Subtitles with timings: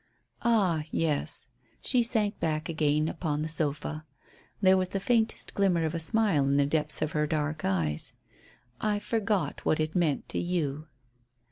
[0.41, 1.47] "Ah, yes."
[1.79, 4.03] She sank back again upon the sofa.
[4.59, 8.13] There was the faintest glimmer of a smile in the depths of her dark eyes.
[8.81, 10.87] "I forgot what it meant to you."